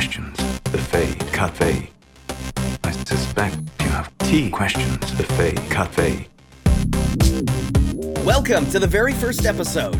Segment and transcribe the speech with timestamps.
[0.00, 0.34] questions.
[0.62, 1.90] The Fade Cafe.
[2.84, 4.98] I suspect you have tea questions.
[5.18, 6.26] The Fade Cafe.
[8.24, 9.98] Welcome to the very first episode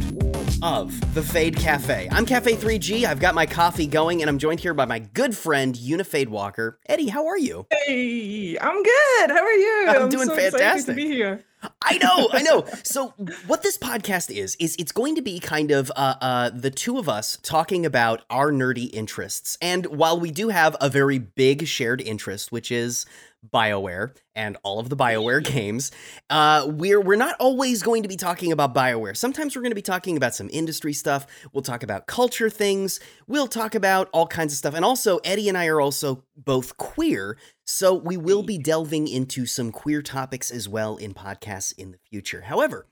[0.62, 2.08] of the Fade Cafe.
[2.10, 3.04] I'm Cafe 3G.
[3.04, 6.76] I've got my coffee going, and I'm joined here by my good friend UniFadewalker.
[6.86, 7.66] Eddie, how are you?
[7.70, 9.30] Hey, I'm good.
[9.30, 9.84] How are you?
[9.86, 10.86] I'm doing so excited fantastic.
[10.86, 11.44] to be here.
[11.82, 12.64] I know, I know.
[12.84, 13.08] So,
[13.46, 16.98] what this podcast is is it's going to be kind of uh, uh, the two
[16.98, 19.58] of us talking about our nerdy interests.
[19.60, 23.04] And while we do have a very big shared interest, which is
[23.48, 25.90] BioWare and all of the BioWare games,
[26.28, 29.16] uh, we're we're not always going to be talking about BioWare.
[29.16, 31.26] Sometimes we're going to be talking about some industry stuff.
[31.52, 33.00] We'll talk about culture things.
[33.26, 34.74] We'll talk about all kinds of stuff.
[34.74, 39.46] And also, Eddie and I are also both queer, so we will be delving into
[39.46, 42.42] some queer topics as well in podcasts in the future.
[42.42, 42.86] However,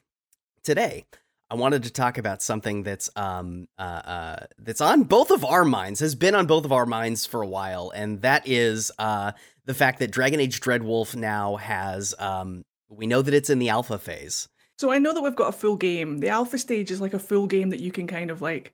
[0.62, 1.06] today
[1.50, 5.64] I wanted to talk about something that's um uh, uh that's on both of our
[5.64, 9.32] minds, has been on both of our minds for a while, and that is uh
[9.68, 13.68] the fact that Dragon Age Dreadwolf now has um we know that it's in the
[13.68, 14.48] alpha phase.
[14.78, 16.18] So I know that we've got a full game.
[16.18, 18.72] The alpha stage is like a full game that you can kind of like.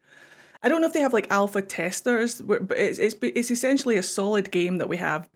[0.63, 4.05] I don't know if they have like alpha testers, but it's it's it's essentially a
[4.05, 5.29] solid game that we have.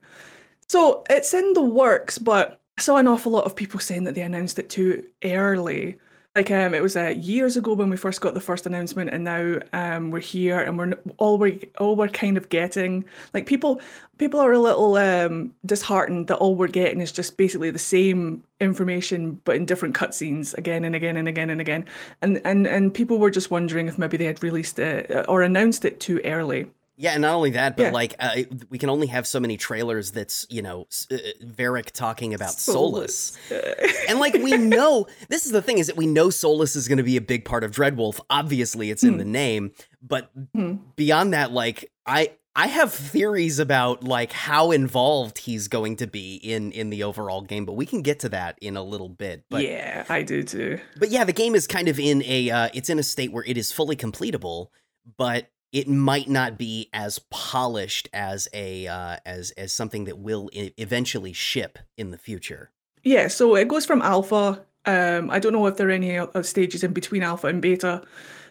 [0.69, 4.15] So it's in the works, but I saw an awful lot of people saying that
[4.15, 5.99] they announced it too early.
[6.37, 9.25] Like um, it was uh, years ago when we first got the first announcement, and
[9.25, 13.05] now um, we're here, and we're all we all we're kind of getting.
[13.35, 13.81] Like people,
[14.19, 18.45] people are a little um, disheartened that all we're getting is just basically the same
[18.61, 21.85] information, but in different cutscenes again and again and again and again.
[22.23, 25.43] And and and people were just wondering if maybe they had released it uh, or
[25.43, 26.71] announced it too early.
[27.01, 27.91] Yeah, and not only that, but Yeah.
[27.93, 30.11] like uh, we can only have so many trailers.
[30.11, 33.37] That's you know uh, Varric talking about Solas.
[34.09, 36.97] And like we know, this is the thing is that we know Solas is going
[36.99, 38.21] to be a big part of Dreadwolf.
[38.31, 40.77] Obviously, it's in the name, but Hmm.
[40.97, 46.35] beyond that, like I I have theories about like how involved he's going to be
[46.37, 49.45] in in the overall game, but we can get to that in a little bit.
[49.51, 50.81] But yeah, I do too.
[50.99, 53.45] but yeah, the game is kind of in a uh, it's in a state where
[53.45, 54.69] it is fully completable,
[55.17, 60.49] but it might not be as polished as a uh, as as something that will
[60.53, 62.71] e- eventually ship in the future.
[63.03, 64.65] Yeah, so it goes from alpha.
[64.87, 68.03] Um, I don't know if there are any other stages in between alpha and beta,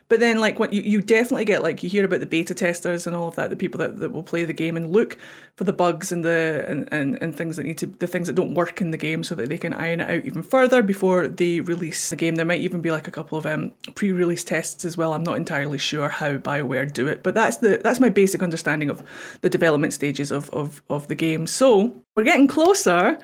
[0.09, 3.07] but then like what you, you definitely get like you hear about the beta testers
[3.07, 5.18] and all of that, the people that, that will play the game and look
[5.56, 8.35] for the bugs and the and, and, and things that need to the things that
[8.35, 11.28] don't work in the game so that they can iron it out even further before
[11.28, 12.35] they release the game.
[12.35, 15.13] There might even be like a couple of um pre-release tests as well.
[15.13, 18.89] I'm not entirely sure how BioWare do it, but that's the that's my basic understanding
[18.89, 19.03] of
[19.41, 21.47] the development stages of of, of the game.
[21.47, 23.18] So we're getting closer.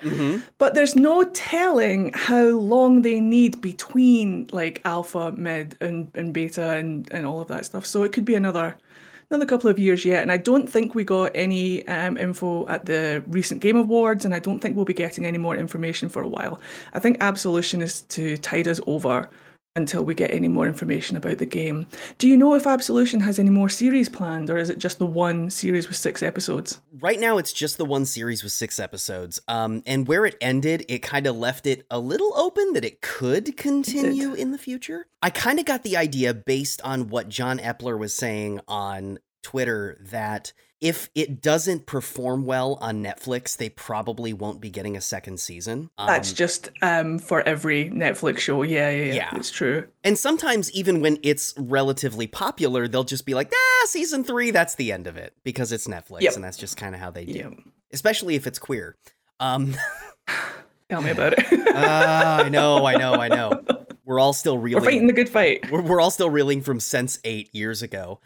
[0.60, 6.73] But there's no telling how long they need between like alpha, mid, and, and beta
[6.78, 7.86] and, and all of that stuff.
[7.86, 8.76] So it could be another
[9.30, 10.22] another couple of years yet.
[10.22, 14.34] And I don't think we got any um, info at the recent Game Awards, and
[14.34, 16.60] I don't think we'll be getting any more information for a while.
[16.94, 19.30] I think Absolution is to tide us over
[19.76, 21.88] until we get any more information about the game.
[22.20, 25.06] Do you know if Absolution has any more series planned, or is it just the
[25.06, 26.80] one series with six episodes?
[27.00, 29.40] Right now, it's just the one series with six episodes.
[29.48, 33.02] Um, and where it ended, it kind of left it a little open that it
[33.02, 35.08] could continue in the future.
[35.24, 39.98] I kind of got the idea based on what John Epler was saying on Twitter
[40.10, 45.40] that if it doesn't perform well on Netflix, they probably won't be getting a second
[45.40, 45.90] season.
[45.98, 48.64] That's Um, just um, for every Netflix show.
[48.64, 49.30] Yeah, yeah, yeah, Yeah.
[49.36, 49.88] It's true.
[50.04, 54.76] and sometimes even when it's relatively popular, they'll just be like, "Ah, season three, that's
[54.76, 56.36] the end of it," because it's Netflix, Yep.
[56.36, 57.32] and that's just kind of how they do.
[57.32, 57.50] Yeah.
[57.94, 58.98] Especially if it's queer.
[59.40, 59.76] Um,
[60.90, 61.46] Tell me about it.
[61.76, 63.64] Ah, I know, I know, I know.
[64.06, 65.72] We're all still We're fighting the good fight.
[65.72, 68.20] we're, we're all still reeling from Sense8 years ago.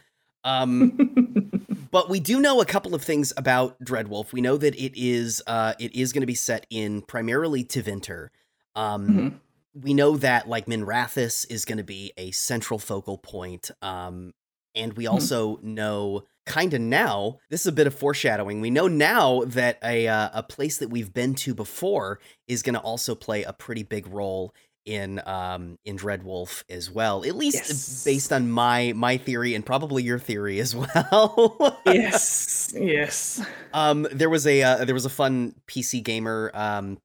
[0.48, 1.52] Um,
[1.92, 4.32] but we do know a couple of things about Dreadwolf.
[4.32, 8.30] We know that it is uh, it is going to be set in primarily Tevinter.
[8.76, 9.40] Um, Mhm.
[9.84, 13.70] We know that like Minrathous is going to be a central focal point.
[13.84, 14.34] Um,
[14.74, 18.62] and we also know kind of now this is a bit of foreshadowing.
[18.62, 22.74] We know now that a uh, a place that we've been to before is going
[22.74, 24.54] to also play a pretty big role
[24.88, 27.24] in um in Dreadwolf as well.
[27.26, 28.04] At least Yes.
[28.04, 31.80] based on my my theory and probably your theory as well.
[31.86, 33.46] yes, yes.
[33.74, 36.98] Um, there was a uh, there was a fun PC gamer um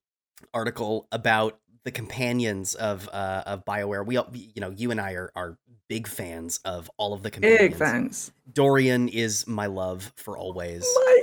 [0.55, 4.07] article about the companions of uh of Bioware.
[4.07, 5.59] We all, you know, you and I are are
[5.89, 7.61] big fans of all of the companions.
[7.61, 8.33] Big fans.
[8.53, 10.83] Dorian is my love for always.
[10.95, 11.23] My,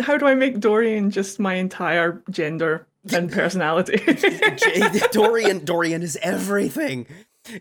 [0.00, 3.96] how do I make Dorian just my entire gender and personality?
[5.12, 7.06] Dorian Dorian is everything.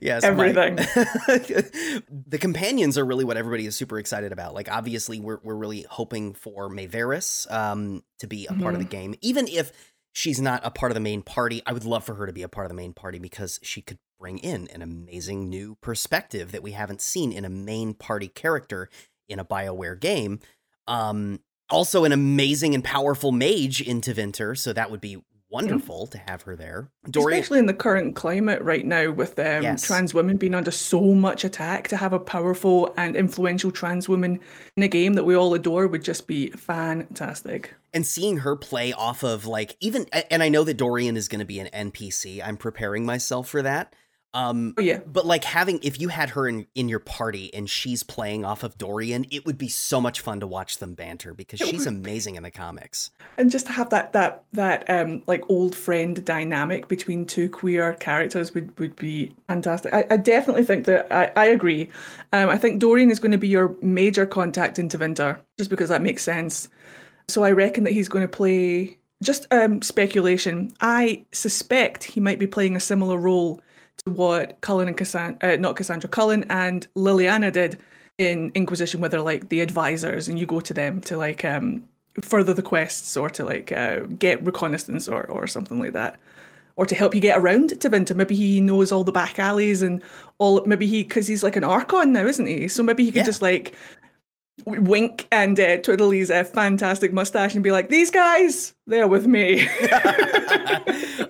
[0.02, 0.76] Yes, Everything.
[2.28, 4.54] the companions are really what everybody is super excited about.
[4.54, 8.86] Like, obviously, we're we're really hoping for Maevaris um, to be a part of the
[8.88, 9.72] game, even if
[10.12, 11.62] she's not a part of the main party.
[11.66, 13.82] I would love for her to be a part of the main party because she
[13.82, 18.28] could bring in an amazing new perspective that we haven't seen in a main party
[18.28, 18.90] character
[19.30, 20.40] in a Bioware game.
[20.88, 25.18] Um, also, an amazing and powerful mage in Tevinter, so that would be
[25.50, 26.90] wonderful to have her there.
[27.10, 29.82] Dorian, Especially in the current climate right now, with um, Yes.
[29.82, 34.42] trans women being under so much attack, to have a powerful and influential trans woman
[34.76, 37.74] in a game that we all adore would just be fantastic.
[37.94, 41.40] and seeing her play off of like even and I know that Dorian is going
[41.40, 42.42] to be an NPC.
[42.46, 43.94] I'm preparing myself for that.
[44.34, 47.70] Um Oh yeah, but like having if you had her in in your party and
[47.70, 51.34] she's playing off of Dorian, it would be so much fun to watch them banter
[51.34, 53.10] because It she's would amazing in the comics.
[53.38, 57.94] and just to have that that that um like old friend dynamic between two queer
[57.96, 59.94] characters would would be fantastic.
[59.94, 61.90] I, I definitely think that I, I agree.
[62.34, 65.90] Um, I think Dorian is going to be your major contact in Tevinter, just because
[65.90, 66.68] that makes sense.
[67.30, 70.74] So I reckon that he's going to play just um speculation.
[70.82, 73.62] I suspect he might be playing a similar role
[74.06, 77.78] to what Cullen and Cassandra, uh, not Cassandra, Cullen and Leliana did
[78.18, 81.84] in Inquisition, where they're like the advisors, and you go to them to like um
[82.22, 86.18] further the quests or to like uh, get reconnaissance or or something like that.
[86.76, 88.16] Or to help you get around Tevinter.
[88.16, 90.00] Maybe he knows all the back alleys and
[90.38, 90.64] all.
[90.68, 92.68] Maybe he, because he's like an Archon now, isn't he?
[92.68, 93.24] So maybe he could Yeah.
[93.24, 93.74] just like
[94.66, 99.28] wink and uh, twiddle his uh, fantastic mustache and be like, "These guys, they're with
[99.28, 99.68] me."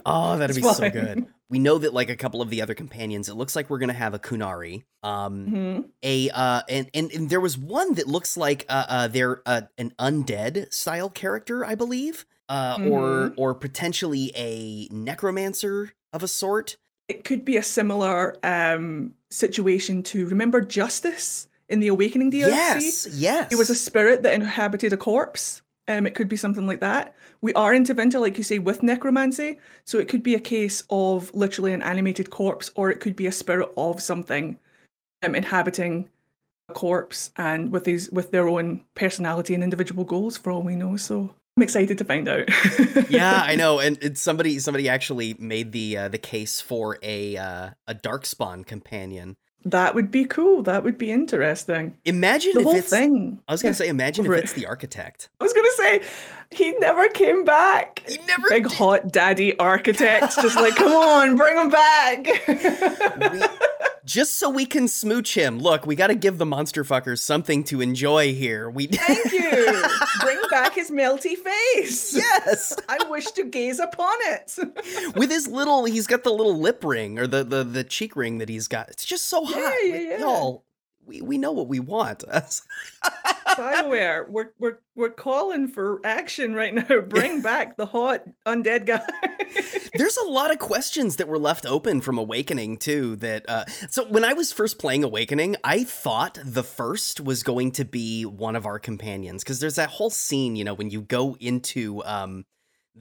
[0.06, 1.26] oh, that'd It's be so good.
[1.50, 3.94] We know that like a couple of the other companions, it looks like we're gonna
[3.94, 4.84] have a Qunari.
[5.04, 5.86] Um Mhm.
[6.04, 9.62] a uh and, and and there was one that looks like uh, uh they're uh,
[9.78, 13.34] an undead style character i believe uh or Mhm.
[13.38, 16.76] or potentially a necromancer of a sort
[17.08, 22.48] It could be a similar um, situation to remember Justice in the Awakening DLC.
[22.50, 25.62] yes yes It was a spirit that inhabited a corpse.
[25.90, 27.16] Um, it could be something like that.
[27.42, 29.60] We are in Tevinter, like you say, with necromancy.
[29.86, 33.28] So it could be a case of literally an animated corpse, or it could be
[33.28, 34.60] a spirit of something
[35.24, 36.10] um, inhabiting
[36.70, 40.76] a corpse and with these with their own personality and individual goals for all we
[40.76, 40.98] know.
[40.98, 42.50] So I'm excited to find out.
[43.10, 47.38] yeah i know and it's somebody somebody actually made the uh, the case for a
[47.38, 49.38] uh, a darkspawn companion
[49.70, 50.64] That would be cool.
[50.64, 51.96] That would be interesting.
[52.06, 53.40] imagine The if whole it's thing.
[53.48, 56.02] i was gonna Yeah, say imagine if it's the architect I was gonna say
[56.52, 58.02] he never came back.
[58.08, 62.28] he never Big hot daddy architect, just like, come on, bring him back.
[63.32, 63.42] We-
[64.08, 65.60] just so we can smooch him.
[65.60, 68.70] Look, we got to give the monster fuckers something to enjoy here.
[68.70, 69.84] We Thank you.
[70.22, 72.16] Bring back his melty face.
[72.16, 74.56] yes, I wish to gaze upon it.
[75.16, 78.38] with his little, he's got the little lip ring or the the the cheek ring
[78.40, 78.90] that he's got.
[78.90, 80.18] It's just so hot, yeah, Like, yeah.
[80.20, 80.64] y'all.
[81.06, 82.24] We we know what we want.
[83.58, 87.02] Bioware, we're we're we're calling for action right now.
[87.02, 89.02] Bring back the hot undead guy.
[89.94, 93.16] There's a lot of questions that were left open from Awakening too.
[93.18, 97.72] That uh, so when I was first playing Awakening, I thought the first was going
[97.74, 101.02] to be one of our companions because there's that whole scene, you know, when you
[101.02, 102.46] go into um,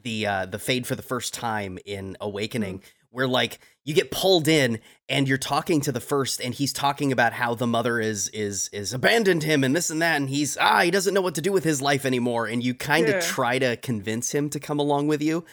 [0.03, 2.83] the uh, the fade for the first time in Awakening,
[3.17, 4.79] where like you get pulled in
[5.09, 8.69] and you're talking to the first, and he's talking about how the mother is is
[8.73, 11.41] is abandoned him and this and that, and he's ah he doesn't know what to
[11.41, 13.21] do with his life anymore, and you kind of Yeah.
[13.21, 15.45] try to convince him to come along with you,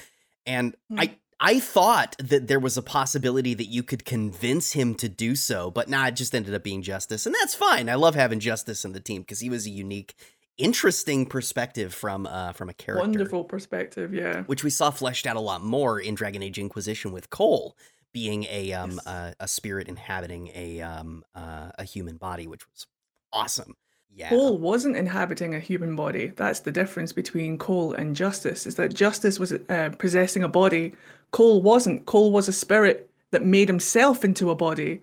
[0.46, 1.00] and Hmm.
[1.00, 1.16] I.
[1.40, 5.70] I thought that there was a possibility that you could convince him to do so,
[5.72, 7.90] but nah, it just ended up being Justice, and that's fine.
[7.90, 10.14] I love having Justice in the team because he was a unique,
[10.58, 14.44] interesting perspective from uh from a character Wonderful perspective, yeah.
[14.44, 17.76] which we saw fleshed out a lot more in Dragon Age Inquisition with Cole
[18.14, 19.08] being a um Yes.
[19.08, 22.86] a, a spirit inhabiting a um uh, a human body, which was
[23.32, 23.76] awesome.
[24.16, 24.30] Yeah.
[24.30, 26.28] Cole wasn't inhabiting a human body.
[26.28, 30.94] That's the difference between Cole and Justice, is that Justice was uh, possessing a body.
[31.32, 32.06] Cole wasn't.
[32.06, 35.02] Cole was a spirit that made himself into a body.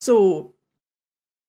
[0.00, 0.54] So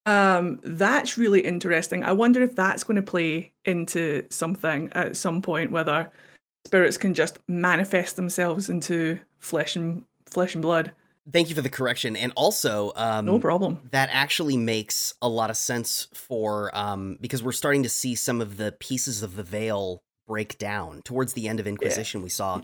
[0.06, 2.04] um, that's really interesting.
[2.04, 6.12] I wonder if that's going to play into something at some point, whether
[6.66, 10.92] spirits can just manifest themselves into flesh and flesh and blood.
[11.32, 13.80] Thank you for the correction, and also um, No problem.
[13.92, 18.42] that actually makes a lot of sense for um because we're starting to see some
[18.42, 22.24] of the pieces of the veil break down towards the end of Inquisition.
[22.24, 22.62] We saw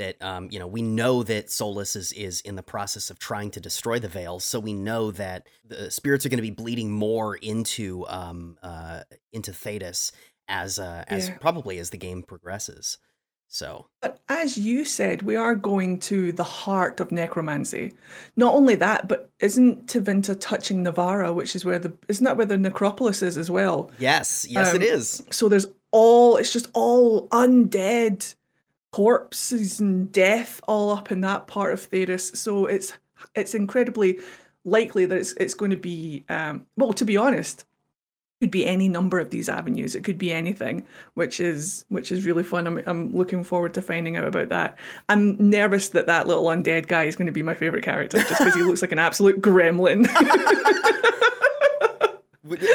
[0.00, 3.50] that um you know we know that Solas is is in the process of trying
[3.52, 6.90] to destroy the veil, so we know that the spirits are going to be bleeding
[6.90, 9.02] more into um uh
[9.32, 10.12] into Thedas
[10.48, 11.38] as uh as Yeah.
[11.40, 12.98] probably as the game progresses.
[13.48, 17.92] So But as you said, we are going to the heart of necromancy.
[18.36, 22.46] Not only that, but isn't Tevinter touching Nevarra, which is where the isn't that where
[22.46, 23.90] the necropolis is as well?
[23.96, 25.22] yes, yes, it Um, is.
[25.30, 28.34] So there's all it's just all undead
[28.92, 32.36] corpses and death all up in that part of Thedas.
[32.36, 32.92] So it's
[33.34, 34.20] it's incredibly
[34.64, 37.64] likely that it's it's going to be um well to be honest
[38.40, 39.94] could be any number of these avenues.
[39.94, 42.66] It could be anything which is which is really fun.
[42.66, 44.78] I'm, I'm looking forward to finding out about that.
[45.10, 48.38] I'm nervous that that little undead guy is going to be my favorite character just
[48.38, 50.06] because he looks like an absolute gremlin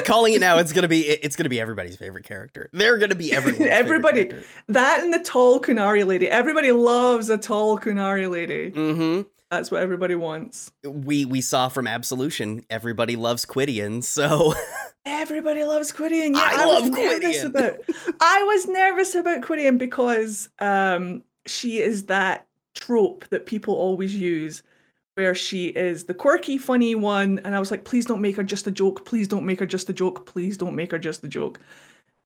[0.05, 2.69] Calling it now, it's gonna be it's gonna be everybody's favorite character.
[2.73, 4.31] They're gonna be favorite Everybody.
[4.69, 9.21] that and the tall Qunari lady everybody loves a tall Qunari lady Mm-hmm.
[9.49, 14.53] that's what everybody wants We we saw from Absolution, everybody loves Qwydion, so
[15.07, 16.33] Everybody loves Qwydion.
[16.33, 17.45] Yeah, I I, was love nervous Qwydion.
[17.45, 17.75] about.
[18.19, 24.63] I was nervous about Qwydion because um, she is that trope that people always use,
[25.15, 28.43] where she is the quirky, funny one, and I was like, please don't make her
[28.43, 29.05] just a joke.
[29.05, 30.25] Please don't make her just a joke.
[30.25, 31.59] Please don't make her just a joke.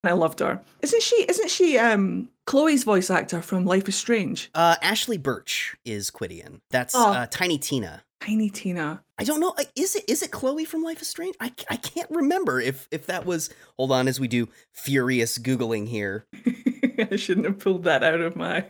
[0.03, 0.61] And I loved her.
[0.81, 1.23] Isn't she?
[1.27, 1.77] Isn't she?
[1.77, 4.49] Um, Chloe's voice actor from Life is Strange.
[4.55, 6.61] uh Ashly Burch is Qwydion.
[6.71, 7.11] That's Oh.
[7.13, 8.03] uh, Tiny Tina.
[8.21, 9.01] Tiny Tina.
[9.17, 9.53] I don't know.
[9.75, 11.35] Is it is it Chloe from Life is Strange?
[11.39, 13.49] I, I can't remember if if that was.
[13.77, 16.25] Hold on, as we do furious googling here.
[17.11, 18.65] I shouldn't have pulled that out of my.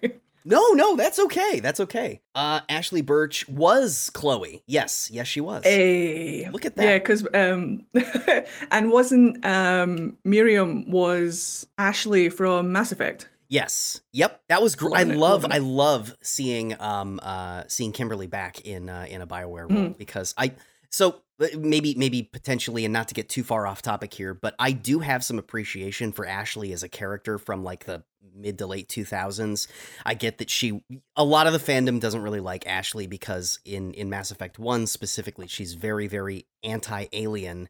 [0.45, 1.59] No, no, that's okay.
[1.59, 2.21] That's okay.
[2.33, 4.63] Uh, Ashly Burch was Chloe.
[4.65, 5.63] Yes, yes, she was.
[5.63, 6.83] Hey, Look at that.
[6.83, 7.85] Yeah, because um,
[8.71, 13.29] and wasn't um Miriam was Ashley from Mass Effect.
[13.49, 14.01] Yes.
[14.13, 14.41] Yep.
[14.49, 14.95] That was great.
[14.95, 19.67] I love I love seeing um uh seeing Kimberly back in uh in a BioWare
[19.67, 19.75] Mm-hmm.
[19.75, 20.53] role because I
[20.91, 24.53] so uh, maybe maybe potentially and not to get too far off topic here, but
[24.59, 28.03] I do have some appreciation for Ashley as a character from like the
[28.39, 29.67] mid to late 2000s.
[30.05, 30.81] I get that she
[31.15, 34.87] a lot of the fandom doesn't really like Ashley because in in Mass Effect 1
[34.87, 37.67] specifically she's very very anti-alien.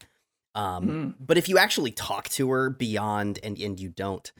[0.56, 1.16] Um Mhm.
[1.20, 4.32] but if you actually talk to her beyond and and you don't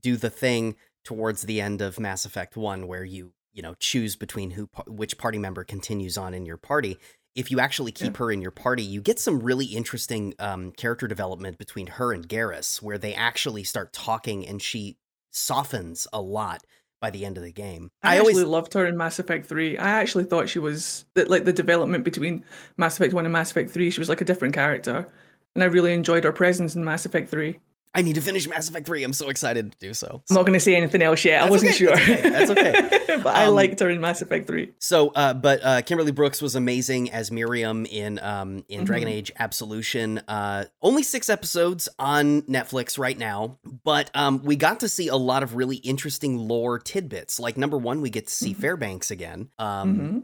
[0.00, 4.16] do the thing towards the end of Mass Effect 1 where you, you know, choose
[4.16, 6.98] between who which party member continues on in your party.
[7.34, 11.08] If you actually keep her in your party, you get some really interesting um, character
[11.08, 14.98] development between her and Garrus, where they actually start talking and she
[15.32, 16.62] softens a lot
[17.00, 17.90] by the end of the game.
[18.02, 19.76] I, I, actually always loved her in Mass Effect Three.
[19.76, 22.44] I actually thought she was that like the development between
[22.76, 23.90] Mass Effect One and Mass Effect Three.
[23.90, 25.08] She was like a different character,
[25.54, 27.58] and I really enjoyed her presence in Mass Effect Three.
[27.94, 29.04] I need to finish Mass Effect 3.
[29.04, 30.22] I'm so excited to do so.
[30.30, 31.42] I'm not going to say anything else yet.
[31.42, 31.94] I wasn't okay, sure.
[31.94, 33.16] that's okay, that's okay.
[33.22, 34.72] but I Um, liked her in Mass Effect Three.
[34.78, 39.12] So, uh, but uh, Kimberly Brooks was amazing as Miriam in um, in Dragon Mhm.
[39.12, 40.22] Age Absolution.
[40.26, 45.16] Uh, only six episodes on Netflix right now, but um, we got to see a
[45.16, 47.38] lot of really interesting lore tidbits.
[47.38, 48.56] Like number one, we get to see Mhm.
[48.60, 50.22] Fairbanks again, um, Mhm.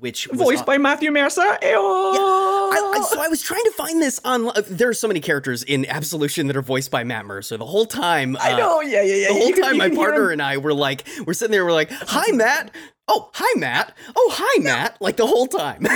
[0.00, 1.42] which was Voiced aw- by Matthew Mercer.
[1.42, 1.58] I,
[3.00, 4.50] I, so I was trying to find this on.
[4.68, 7.56] There are so many characters in Absolution that are voiced by Matt Mercer.
[7.56, 8.80] The whole time, I uh, know.
[8.80, 9.28] Yeah, yeah, yeah.
[9.28, 11.72] the whole You time you my partner and I were like, we're sitting there, we're
[11.72, 12.74] like, hi Matt.
[13.08, 13.96] Oh, hi Matt.
[14.14, 15.00] Oh, hi Matt.
[15.00, 15.86] Like the whole time.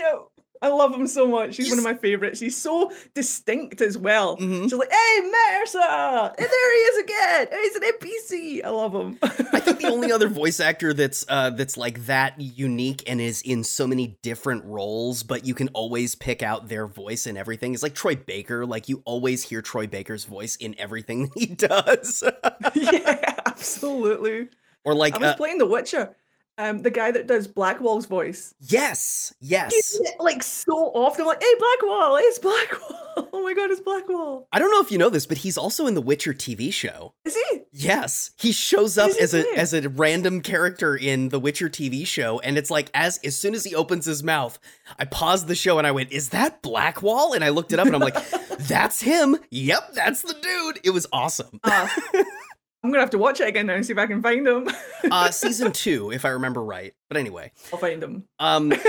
[0.64, 1.58] I love him so much.
[1.58, 2.40] He's one of my favorites.
[2.40, 4.38] He's so distinct as well.
[4.38, 4.62] Mhm.
[4.62, 5.78] She's like, "Hey, Mercer!
[5.78, 7.48] And there he is again.
[7.52, 8.64] And he's an NPC.
[8.64, 12.40] I love him." I think the only other voice actor that's uh that's like that
[12.40, 16.86] unique and is in so many different roles, but you can always pick out their
[16.86, 18.64] voice and everything is like Troy Baker.
[18.64, 22.24] Like you always hear Troy Baker's voice in everything he does.
[22.74, 24.48] yeah, absolutely.
[24.84, 26.16] or like I was uh, playing The Witcher.
[26.56, 28.54] Um, the guy that does Blackwall's voice.
[28.60, 29.72] yes, yes.
[29.72, 32.16] He's like so often like, "Hey, Blackwall!
[32.20, 33.00] It's Blackwall!
[33.32, 34.48] Oh my God, it's Blackwall!
[34.52, 37.12] I don't know if you know this, but he's also in the Witcher TV show.
[37.24, 37.60] Is he?
[37.72, 42.04] Yes, he shows up he as a as a random character in the Witcher TV
[42.06, 44.58] show, and it's like as as soon as he opens his mouth,
[44.98, 47.86] I paused the show and I went, "Is that Blackwall?" And I looked it up,
[47.86, 48.16] and I'm like,
[48.58, 49.36] "That's him.
[49.50, 51.60] Yep, that's the dude." It was awesome.
[51.62, 51.88] Uh,
[52.84, 54.68] I'm gonna have to watch it again now and see if I can find them.
[55.10, 56.94] Uh, season two, if I remember right.
[57.08, 58.24] But anyway, I'll find them.
[58.38, 58.72] um,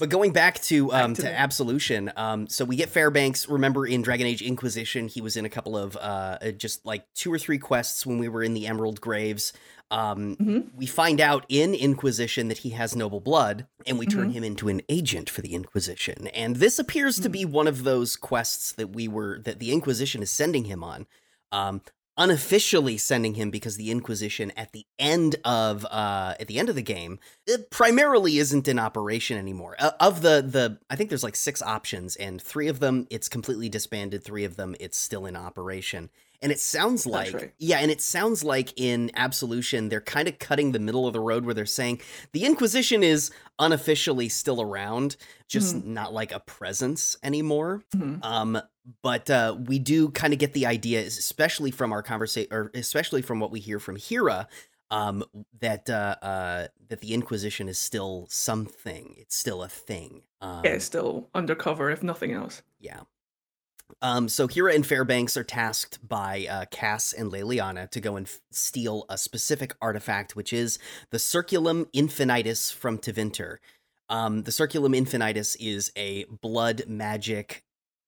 [0.00, 3.46] But going back to um, to to Absolution, um, so we get Fairbanks.
[3.46, 7.30] Remember in Dragon Age Inquisition, he was in a couple of uh, just like two
[7.30, 9.52] or three quests when we were in the Emerald Graves.
[9.90, 10.74] Um, Mhm.
[10.74, 14.32] We find out in Inquisition that he has noble blood, and we turn Mhm.
[14.32, 16.26] him into an agent for the Inquisition.
[16.28, 20.22] And this appears to be one of those quests that we were that the Inquisition
[20.22, 21.06] is sending him on.
[21.52, 21.82] Um,
[22.16, 26.74] unofficially sending him because the Inquisition at the end of uh at the end of
[26.74, 27.18] the game
[27.70, 29.76] primarily isn't in operation anymore.
[29.78, 33.28] Uh, of the the I think there's like six options and three of them it's
[33.28, 36.10] completely disbanded, three of them it's still in operation.
[36.42, 37.52] And it sounds like, right.
[37.58, 41.20] yeah, and it sounds like in Absolution, they're kind of cutting the middle of the
[41.20, 42.00] road where they're saying
[42.32, 43.30] the Inquisition is
[43.60, 45.16] unofficially still around,
[45.48, 47.82] just not like a presence anymore.
[47.94, 48.24] Mhm.
[48.24, 48.58] Um,
[49.02, 53.22] but uh, we do kind of get the idea, especially from our conversation, or especially
[53.22, 54.48] from what we hear from Hira,
[54.90, 55.22] um,
[55.60, 59.14] that uh, uh, that the Inquisition is still something.
[59.16, 60.22] It's still a thing.
[60.40, 62.62] Um, Yeah, it's still undercover, if nothing else.
[62.80, 63.02] yeah.
[64.00, 68.26] Um, so Hira and Fairbanks are tasked by uh, Cass and Leliana to go and
[68.26, 70.78] f- steal a specific artifact, which is
[71.10, 73.58] the Circulum Infinitus from Tevinter.
[74.08, 77.62] Um, the Circulum Infinitus is a blood magic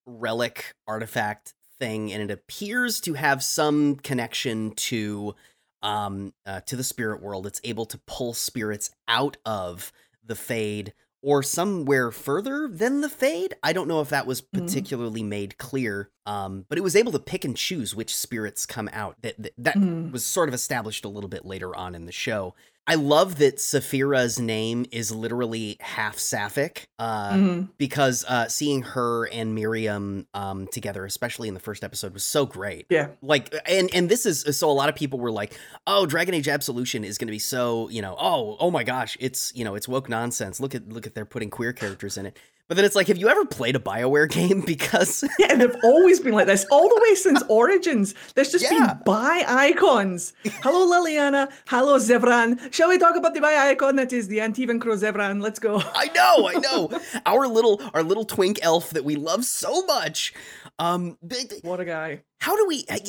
[0.05, 5.35] relic artifact thing, and it appears to have some connection to
[5.81, 7.45] um, uh, to the spirit world.
[7.45, 9.91] It's able to pull spirits out of
[10.23, 10.93] the Fade
[11.25, 13.55] or somewhere further than the Fade.
[13.63, 14.51] I don't know if that was Mhm.
[14.53, 18.87] particularly made clear, um, but it was able to pick and choose which spirits come
[18.93, 19.15] out.
[19.23, 20.11] That that, that Mhm.
[20.11, 22.53] was sort of established a little bit later on in the show.
[22.87, 26.87] I love that Saphira's name is literally half sapphic.
[26.99, 27.69] Uh, Mhm.
[27.77, 32.45] because uh, seeing her and Miriam um, together, especially in the first episode, was so
[32.45, 32.85] great.
[32.89, 33.07] Yeah.
[33.23, 36.47] Like, and and this is so a lot of people were like, "Oh, Dragon Age
[36.47, 39.73] Absolution is going to be so you know, oh oh my gosh, it's you know,
[39.75, 40.59] it's woke nonsense.
[40.59, 43.17] Look at look at they're putting queer characters in it." But then it's like, have
[43.17, 44.61] you ever played a Bioware game?
[44.61, 48.15] Because Yeah, and they've always been like this, all the way since Origins.
[48.33, 48.93] There's just Yeah.
[48.95, 50.33] been bi icons.
[50.63, 51.51] Hello, Leliana.
[51.67, 52.73] Hello, Zevran.
[52.73, 55.41] Shall we talk about the bi icon that is the Antivan Crow Zevran?
[55.41, 55.81] Let's go.
[55.93, 60.33] I know, I know, our little our little twink elf that we love so much.
[60.79, 61.17] Um,
[61.61, 62.21] What a guy.
[62.39, 62.85] How do we?
[62.89, 62.99] I,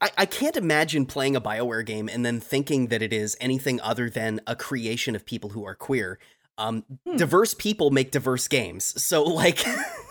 [0.00, 3.80] I, I can't imagine playing a Bioware game and then thinking that it is anything
[3.80, 6.18] other than a creation of people who are queer.
[6.58, 7.16] Um, Hmm.
[7.16, 9.64] Diverse people make diverse games, so like,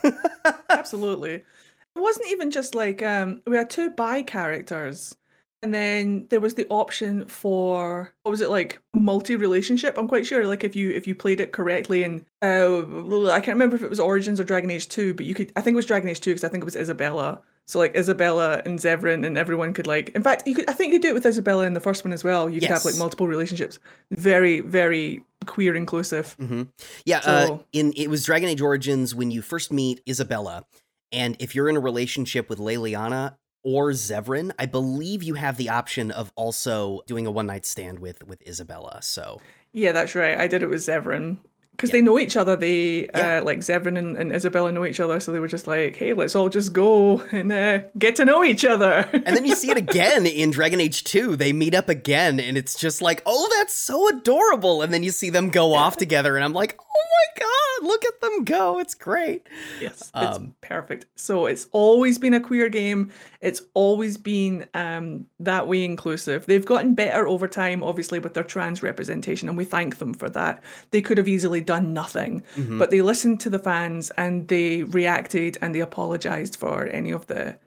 [0.70, 1.34] Absolutely.
[1.34, 5.16] It wasn't even just like um we had two bi characters.
[5.64, 9.98] And then there was the option for what was it like multi-relationship?
[9.98, 13.56] I'm quite sure like if you if you played it correctly and uh I can't
[13.56, 15.78] remember if it was Origins or Dragon Age 2, but you could I think it
[15.78, 17.42] was Dragon Age 2 because I think it was Isabella.
[17.68, 20.94] So like Isabella and Zevran and everyone could like in fact you could I think
[20.94, 22.50] you do it with Isabella in the first one as well.
[22.50, 23.78] You could have like multiple relationships.
[24.12, 26.36] Very, very queer inclusive.
[26.40, 26.70] Mhm.
[27.06, 27.20] yeah.
[27.24, 30.66] uh, in it was Dragon Age Origins when you first meet Isabella,
[31.12, 35.70] and if you're in a relationship with Leliana or Zevran, I believe you have the
[35.70, 39.00] option of also doing a one night stand with with Isabella.
[39.02, 39.42] So
[39.74, 40.38] Yeah, that's right.
[40.38, 41.38] I did it with Zevran
[41.78, 41.94] because Yeah.
[41.94, 42.56] they know each other.
[42.56, 43.38] They Yeah.
[43.40, 46.14] uh, like Zevran and, and Isabella know each other, so they were just like, "Hey,
[46.14, 49.70] let's all just go and uh, get to know each other." And then you see
[49.72, 51.36] it again in Dragon Age 2.
[51.36, 54.82] They meet up again, and it's just like, oh, that's so adorable.
[54.82, 57.06] And then you see them go off together, and I'm like, oh
[57.38, 57.46] my
[57.82, 58.80] God, look at them go.
[58.80, 59.48] It's great.
[59.80, 61.06] yes, it's Um, perfect.
[61.16, 63.12] So it's always been a queer game.
[63.42, 66.46] It's always been um, that way inclusive.
[66.48, 70.30] They've gotten better over time, obviously, with their trans representation, and we thank them for
[70.30, 70.64] that.
[70.92, 72.80] They could have easily done nothing, Mhm.
[72.80, 77.28] but they listened to the fans and they reacted and they apologized for any of
[77.28, 77.58] the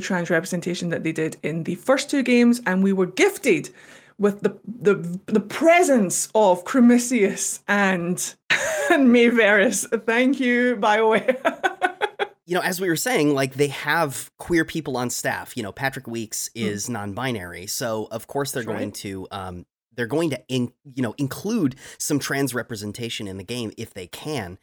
[0.00, 3.70] trans representation that they did in the first two games, and we were gifted
[4.18, 8.34] with the the the presence of Cremisius and
[8.90, 9.86] and Maevaris.
[10.06, 11.70] Thank you, BioWare.
[12.46, 15.56] You know, as we were saying, like they have queer people on staff.
[15.56, 18.68] You know, Patrick Weekes is non-binary, so of course they're Hmm.
[18.68, 18.94] That's going right.
[18.96, 23.72] to um they're going to in, you know include some trans representation in the game
[23.78, 24.58] if they can.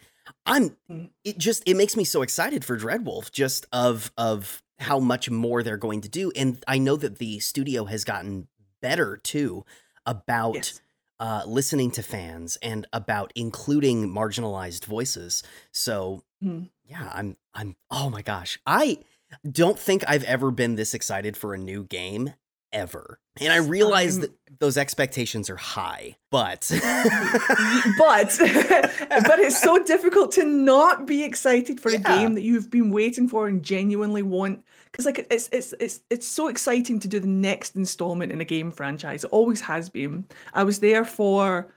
[0.46, 1.10] I'm Mm.
[1.24, 5.64] it just it makes me so excited for Dreadwolf just of of how much more
[5.64, 8.48] they're going to do and I know that the studio has gotten
[8.82, 9.64] better too
[10.06, 10.82] about Yes.
[11.20, 15.44] uh listening to fans and about including marginalized voices.
[15.72, 16.70] So Mm.
[16.84, 18.60] yeah, I'm I'm oh my gosh.
[18.66, 18.98] I
[19.50, 22.34] don't think I've ever been this excited for a new game
[22.74, 23.20] ever.
[23.40, 26.70] And I um, realize I'm- that those expectations are high, but
[27.98, 32.00] but but it's so difficult to not be excited for a Yeah.
[32.18, 34.64] game that you've been waiting for and genuinely want.
[34.92, 38.46] Because like it's it's it's it's so exciting to do the next installment in a
[38.46, 39.24] game franchise.
[39.24, 40.26] It always has been.
[40.54, 41.68] I was there for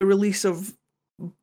[0.00, 0.72] the release of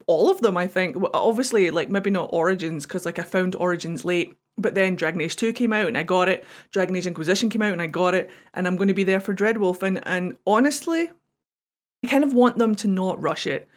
[0.08, 0.98] all of them i think.
[1.14, 5.36] Obviously like maybe not origins because like i found origins late but then Dragon Age
[5.36, 6.46] 2 came out and I got it.
[6.72, 8.30] Dragon Age Inquisition came out and I got it.
[8.54, 9.84] And I'm going to be there for Dreadwolf.
[9.84, 11.10] And and honestly,
[12.04, 13.68] I kind of want them to not rush it.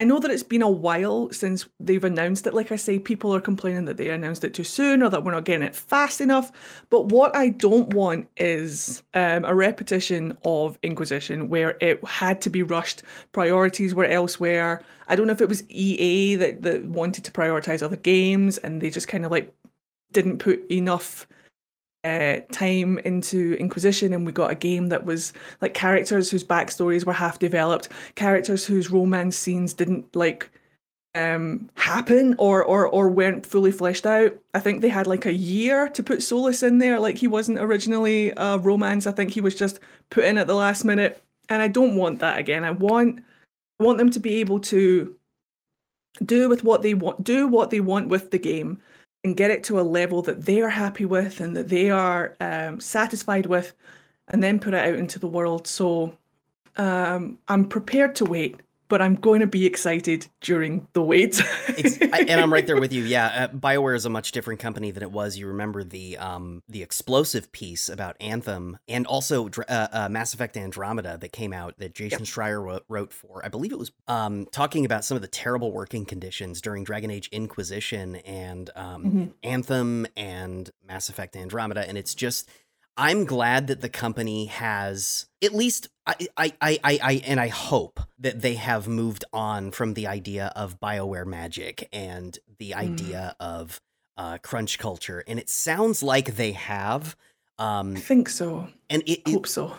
[0.00, 2.54] I know that it's been a while since they've announced it.
[2.54, 5.32] Like I say, people are complaining that they announced it too soon or that we're
[5.32, 6.52] not getting it fast enough.
[6.88, 12.50] But what I don't want is um, a repetition of Inquisition where it had to
[12.50, 13.02] be rushed.
[13.32, 14.84] Priorities were elsewhere.
[15.08, 18.80] I don't know if it was EA that, that wanted to prioritize other games and
[18.80, 19.52] they just kind of like
[20.12, 21.26] didn't put enough
[22.04, 27.04] uh, time into Inquisition, and we got a game that was like characters whose backstories
[27.04, 30.50] were half developed, characters whose romance scenes didn't like
[31.14, 34.32] um happen or or or weren't fully fleshed out.
[34.54, 37.00] I think they had like a year to put Solas in there.
[37.00, 39.06] Like he wasn't originally a romance.
[39.06, 41.22] I think he was just put in at the last minute.
[41.48, 42.64] And I don't want that again.
[42.64, 43.20] I want
[43.80, 45.16] I want them to be able to
[46.24, 48.80] do with what they want do what they want with the game
[49.28, 52.34] and get it to a level that they are happy with and that they are
[52.40, 53.74] um, satisfied with
[54.28, 55.66] and then put it out into the world.
[55.66, 56.16] So
[56.78, 61.40] um, i'm prepared to wait but I'm going to be excited during the wait.
[62.02, 62.98] and I'm right there with you.
[63.08, 65.38] Yeah, uh, Bioware is a much different company than it was.
[65.38, 70.56] You remember the um, the explosive piece about Anthem and also uh, uh, Mass Effect
[70.56, 72.28] Andromeda that came out that Jason yep.
[72.28, 73.40] Schreier wrote, wrote, for.
[73.44, 77.10] I believe it was um, talking about some of the terrible working conditions during Dragon
[77.10, 79.24] Age Inquisition and um, mm-hmm.
[79.42, 82.48] Anthem and Mass Effect Andromeda, and it's just
[82.98, 88.00] I'm glad that the company has at least I, I, I, I, and I hope
[88.18, 92.76] that they have moved on from the idea of Bioware magic and the mm.
[92.76, 93.80] idea of
[94.16, 97.14] uh, crunch culture, and it sounds like they have.
[97.58, 98.68] Um, I think so.
[98.90, 99.74] And it, I hope so.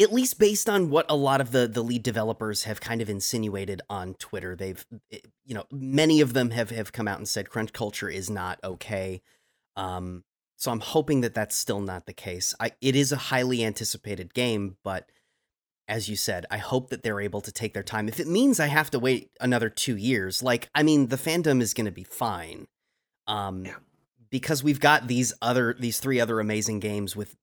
[0.00, 3.10] At least based on what a lot of the the lead developers have kind of
[3.10, 7.28] insinuated on Twitter, they've, eh, you know, many of them have have come out and
[7.28, 9.20] said crunch culture is not okay.
[9.74, 10.22] Um,
[10.56, 12.54] so I'm hoping that that's still not the case.
[12.58, 15.10] I, it is a highly anticipated game, but
[15.88, 18.08] as you said, I hope that they're able to take their time.
[18.08, 21.60] If it means I have to wait another two years, like I mean, the fandom
[21.60, 22.66] is going to be fine,
[23.26, 23.74] um, yeah.
[24.30, 27.36] because we've got these other these three other amazing games with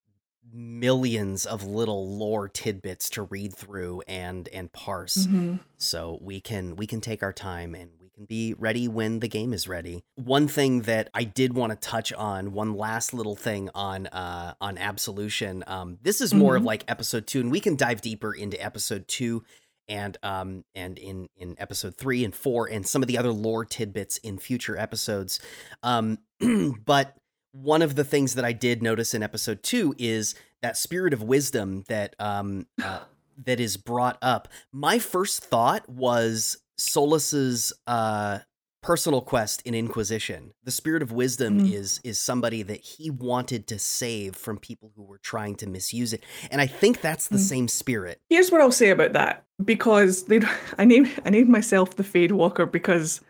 [0.52, 5.26] millions of little lore tidbits to read through and and parse.
[5.28, 5.58] Mm-hmm.
[5.78, 9.54] So we can we can take our time and can be ready when the game
[9.54, 10.04] is ready.
[10.16, 14.54] One thing that I did want to touch on, one last little thing on uh,
[14.62, 15.64] on Absolution.
[15.68, 16.58] Um, this is more mm-hmm.
[16.58, 19.44] of like episode two, and we can dive deeper into episode two
[19.90, 23.66] and um and in in episode three and four and some of the other lore
[23.66, 25.40] tidbits in future episodes.
[25.82, 26.20] Um,
[26.86, 27.18] but
[27.52, 31.22] one of the things that I did notice in episode two is that spirit of
[31.22, 33.00] wisdom that um uh,
[33.46, 34.48] that is brought up.
[34.72, 38.40] My first thought was Solas's uh,
[38.82, 40.54] personal quest in Inquisition.
[40.64, 41.74] The Spirit of Wisdom mm.
[41.74, 46.14] is is somebody that he wanted to save from people who were trying to misuse
[46.14, 47.48] it, and I think that's the mm.
[47.48, 48.22] same spirit.
[48.30, 50.42] Here's what I'll say about that because they,
[50.78, 53.22] I named I named myself the Fade Walker because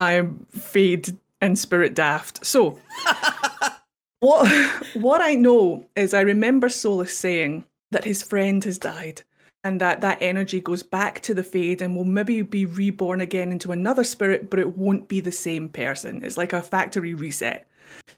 [0.00, 2.44] I'm Fade and Spirit daft.
[2.46, 2.78] So.
[4.20, 4.48] what
[4.94, 9.22] what I know is I remember Solas saying that his friend has died
[9.64, 13.52] and that that energy goes back to the fade and will maybe be reborn again
[13.52, 16.22] into another spirit but it won't be the same person.
[16.24, 17.66] It's like a factory reset.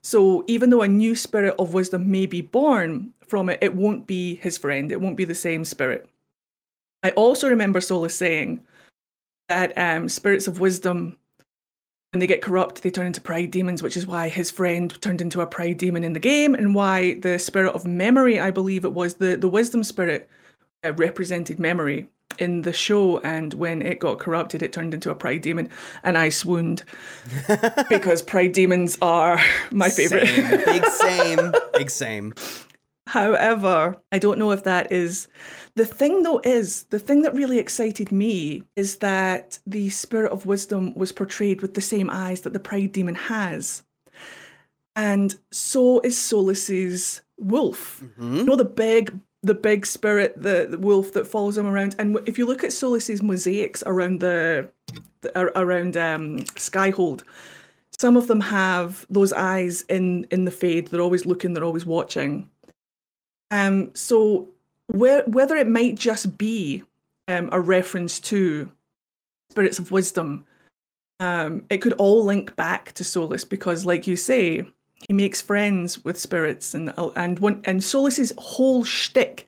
[0.02, 4.06] So even though a new spirit of wisdom may be born from it it won't
[4.06, 4.90] be his friend.
[4.90, 6.08] It won't be the same spirit.
[7.02, 8.60] I also remember solas saying
[9.48, 11.18] that um, spirits of wisdom
[12.12, 15.20] when they get corrupt they turn into pride demons which is why his friend turned
[15.20, 18.84] into a pride demon in the game and why the spirit of memory i believe
[18.84, 20.30] it was the the wisdom spirit
[20.90, 25.42] represented memory in the show and when it got corrupted it turned into a pride
[25.42, 25.68] demon
[26.02, 26.82] and i swooned.
[27.88, 30.26] Because pride demons are my favorite.
[30.26, 30.64] Same.
[30.64, 31.52] big same.
[31.74, 32.34] Big same.
[33.06, 35.28] However i don't know if that is
[35.76, 40.46] the thing though is the thing that really excited me is that the spirit of
[40.46, 43.82] wisdom was portrayed with the same eyes that the pride demon has.
[44.96, 48.00] And so is Solas's wolf.
[48.02, 48.36] Mm-hmm.
[48.36, 49.12] you know the big
[49.44, 51.94] the big spirit, the, the, wolf that follows him around.
[51.98, 54.68] And if you look at Solas's mosaics around the,
[55.20, 57.22] the around um, Skyhold,
[57.98, 60.88] some of them have those eyes in in the fade.
[60.88, 61.52] They're always looking.
[61.52, 62.48] They're always watching.
[63.50, 63.90] Um.
[63.94, 64.48] So
[64.88, 66.82] where, whether it might just be
[67.28, 68.70] um, a reference to
[69.50, 70.44] spirits of wisdom,
[71.20, 74.66] um, it could all link back to Solas because, like you say,
[75.06, 79.46] he makes friends with spirits, and and one and Solas's whole shtick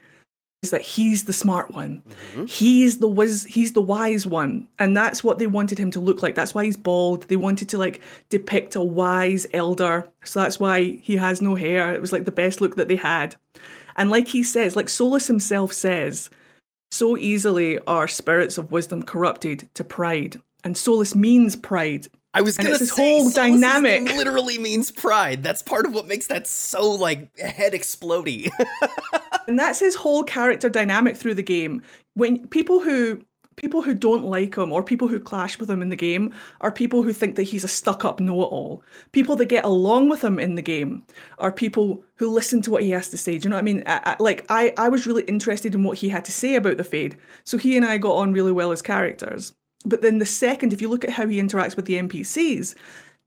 [0.62, 2.02] is that he's the smart one.
[2.08, 2.46] Mm-hmm.
[2.46, 6.22] He's the wiz, he's the wise one, and that's what they wanted him to look
[6.22, 6.34] like.
[6.34, 7.22] That's why he's bald.
[7.28, 11.94] They wanted to like depict a wise elder, so that's why he has no hair.
[11.94, 13.36] It was like the best look that they had,
[13.96, 16.30] and like he says, like Solas himself says,
[16.90, 22.08] so easily are spirits of wisdom corrupted to pride, and Solas means pride.
[22.36, 25.42] I was gonna this say, whole dynamic literally means pride.
[25.42, 28.50] That's part of what makes that so like head explodey.
[29.48, 31.80] and that's his whole character dynamic through the game.
[32.12, 33.22] When people who
[33.56, 36.70] people who don't like him or people who clash with him in the game are
[36.70, 38.82] people who think that he's a stuck-up know-it-all.
[39.12, 41.02] People that get along with him in the game
[41.38, 43.38] are people who listen to what he has to say.
[43.38, 43.82] Do you know what I mean?
[43.86, 46.76] I, I, like I, I was really interested in what he had to say about
[46.76, 49.54] the Fade, so he and I got on really well as characters.
[49.86, 52.74] But then the second, if you look at how he interacts with the NPCs,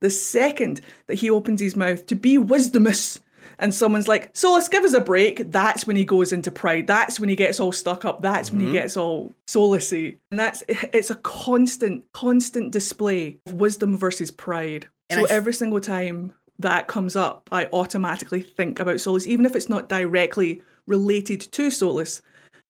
[0.01, 3.19] the second that he opens his mouth to be wisdomous
[3.59, 5.51] and someone's like, so let's give us a break.
[5.51, 6.87] That's when he goes into pride.
[6.87, 8.21] That's when he gets all stuck up.
[8.21, 8.57] That's mm-hmm.
[8.57, 8.81] when he mm-hmm.
[8.81, 10.17] gets all solacey.
[10.31, 14.87] And that's it's a constant, constant display of wisdom versus pride.
[15.09, 19.45] And so f- every single time that comes up, I automatically think about Solas, even
[19.45, 22.21] if it's not directly related to Solas.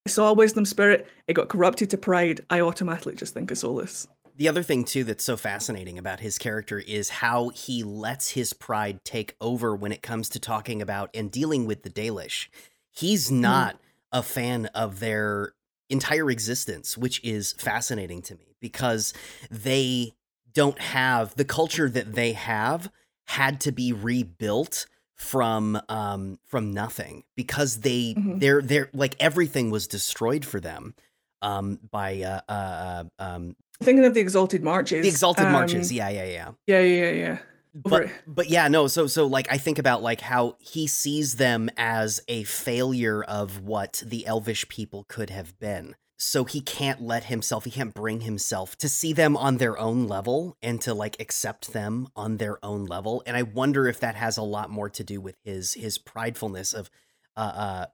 [0.10, 2.42] Saw wisdom spirit, it got corrupted to pride.
[2.50, 4.08] I automatically just think of Solas.
[4.36, 8.54] The other thing too that's so fascinating about his character is how he lets his
[8.54, 12.48] pride take over when it comes to talking about and dealing with the Dalish.
[12.90, 13.42] He's hmm.
[13.42, 13.80] not mm.
[14.14, 15.54] a fan of their
[15.90, 19.14] entire existence, which is fascinating to me because
[19.52, 20.14] they
[20.54, 22.90] don't have the culture that they have
[23.28, 24.86] had to be rebuilt
[25.20, 28.40] from um from nothing because they mm-hmm.
[28.40, 30.96] they're they're like everything was destroyed for them
[31.42, 35.04] um by uh, uh, uh um Thinking of the Exalted Marches.
[35.04, 35.92] The Exalted um, Marches.
[35.92, 36.52] Yeah, yeah, yeah.
[36.68, 37.38] Yeah, yeah, yeah.
[37.74, 38.88] But but yeah, no.
[38.88, 43.62] So so like I think about like how he sees them as a failure of
[43.62, 45.96] what the Elvish people could have been.
[46.22, 50.06] So he can't let himself, he can't bring himself to see them on their own
[50.06, 53.24] level and to like accept them on their own level.
[53.26, 56.74] And I wonder if that has a lot more to do with his his pridefulness
[56.74, 56.90] of
[57.38, 57.86] uh, uh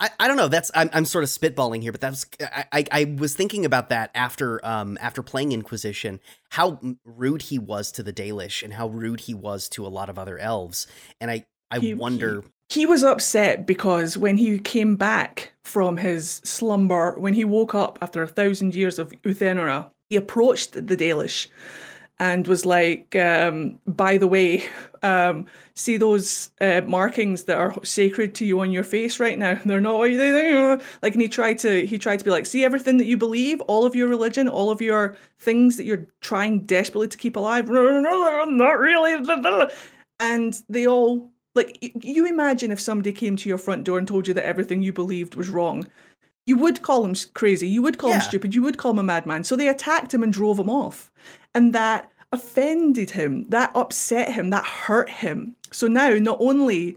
[0.00, 0.46] I, I don't know.
[0.46, 3.88] That's I'm, I'm sort of spitballing here, but that's I, I, I was thinking about
[3.88, 8.86] that after um after playing Inquisition, how rude he was to the Dalish and how
[8.88, 10.86] rude he was to a lot of other elves,
[11.20, 12.42] and I I he, wonder.
[12.42, 17.74] He, he was upset because when he came back from his slumber, when he woke
[17.74, 21.48] up after a thousand years of Uthenera, he approached the Dalish
[22.20, 24.64] and was like, um, by the way,
[25.02, 29.58] um, see those uh, markings that are sacred to you on your face right now?
[29.64, 30.82] They're not what they think.
[31.00, 33.60] Like, and he tried to he tried to be like, see everything that you believe,
[33.62, 37.68] all of your religion, all of your things that you're trying desperately to keep alive.
[37.68, 39.16] No, no, not really.
[40.20, 44.26] And they all like you imagine if somebody came to your front door and told
[44.26, 45.86] you that everything you believed was wrong.
[46.46, 47.68] You would call him crazy.
[47.68, 48.16] You would call yeah.
[48.16, 48.54] him stupid.
[48.54, 49.44] You would call him a madman.
[49.44, 51.10] So they attacked him and drove him off.
[51.54, 55.54] And that offended him, that upset him, that hurt him.
[55.72, 56.96] So now, not only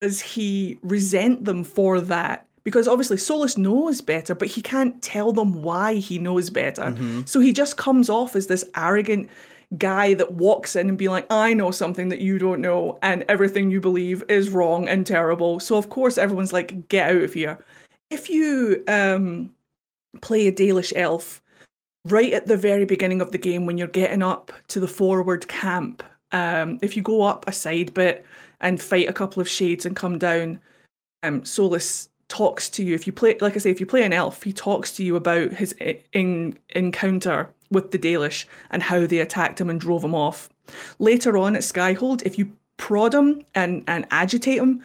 [0.00, 5.32] does he resent them for that, because obviously Solas knows better, but he can't tell
[5.32, 6.82] them why he knows better.
[6.82, 7.22] Mm-hmm.
[7.24, 9.28] So he just comes off as this arrogant
[9.76, 13.24] guy that walks in and be like, I know something that you don't know, and
[13.28, 15.60] everything you believe is wrong and terrible.
[15.60, 17.58] So of course everyone's like, get out of here.
[18.10, 19.50] If you um
[20.22, 21.42] play a Dalish elf
[22.06, 25.46] right at the very beginning of the game when you're getting up to the forward
[25.48, 26.02] camp,
[26.32, 28.24] um, if you go up a side bit
[28.60, 30.60] and fight a couple of shades and come down,
[31.22, 32.94] um, Solas talks to you.
[32.94, 35.16] If you play, like I say, if you play an elf, he talks to you
[35.16, 35.74] about his
[36.12, 40.48] in, encounter with the Dalish and how they attacked him and drove him off.
[40.98, 44.82] Later on at Skyhold, if you prod him and, and agitate him,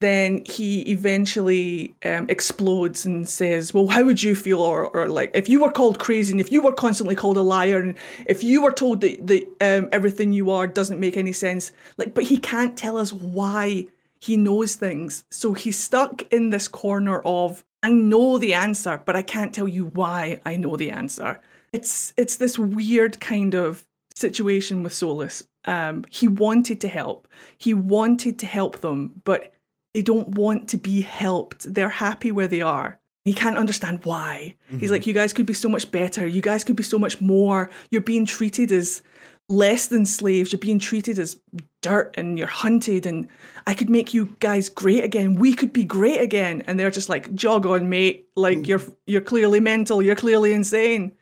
[0.00, 5.30] then he eventually um, explodes and says, "Well, how would you feel, or, or like
[5.32, 7.94] if you were called crazy, and if you were constantly called a liar, and
[8.26, 12.12] if you were told that that um, everything you are doesn't make any sense, like,
[12.14, 13.86] but he can't tell us why
[14.20, 19.16] he knows things, so he's stuck in this corner of I know the answer, but
[19.16, 21.40] I can't tell you why I know the answer.
[21.76, 23.84] It's it's this weird kind of
[24.14, 25.46] situation with Solas.
[25.66, 27.28] Um, he wanted to help.
[27.58, 29.52] He wanted to help them, but
[29.92, 31.72] they don't want to be helped.
[31.72, 32.98] They're happy where they are.
[33.24, 34.54] He can't understand why.
[34.68, 34.78] Mm-hmm.
[34.78, 36.26] He's like, you guys could be so much better.
[36.26, 37.70] You guys could be so much more.
[37.90, 39.02] You're being treated as
[39.48, 40.52] less than slaves.
[40.52, 41.36] You're being treated as
[41.82, 43.04] dirt and you're hunted.
[43.04, 43.28] And
[43.66, 45.34] I could make you guys great again.
[45.34, 46.62] We could be great again.
[46.66, 48.28] And they're just like, jog on, mate.
[48.36, 48.64] Like mm-hmm.
[48.66, 50.00] you're you're clearly mental.
[50.00, 51.12] You're clearly insane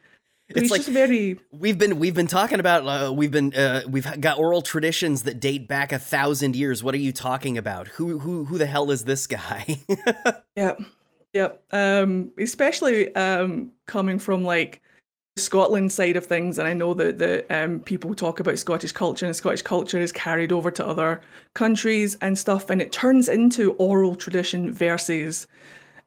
[0.49, 4.39] it's like very we've been we've been talking about uh, we've been uh, we've got
[4.39, 6.83] oral traditions that date back a thousand years.
[6.83, 7.89] What are you talking about?
[7.89, 9.79] Who who who the hell is this guy?
[10.57, 10.83] Yep.
[11.33, 11.65] Yep.
[11.73, 14.81] Um especially um coming from like
[15.37, 19.27] Scotland side of things, and I know that the um, people talk about Scottish culture,
[19.27, 21.21] and Scottish culture is carried over to other
[21.55, 25.49] countries and stuff, and it turns into oral tradition versus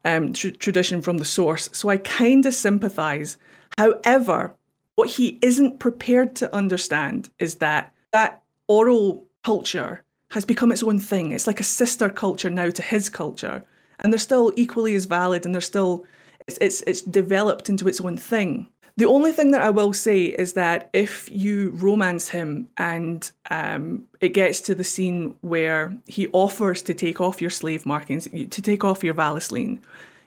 [0.05, 1.69] um, tr- tradition from the source.
[1.73, 3.35] So I kind of sympathise
[3.77, 4.55] However,
[4.95, 10.99] what he isn't prepared to understand is that that oral culture has become its own
[10.99, 11.31] thing.
[11.31, 13.63] It's like a sister culture now to his culture.
[13.99, 16.05] And they're still equally as valid and they're still
[16.47, 18.67] It's, it's it's developed into its own thing.
[18.97, 24.07] The only thing that I will say is that if you romance him and um,
[24.21, 28.61] it gets to the scene where he offers to take off your slave markings, to
[28.61, 29.79] take off your vallaslin,